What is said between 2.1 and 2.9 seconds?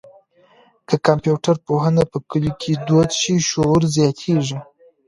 په کلیو کي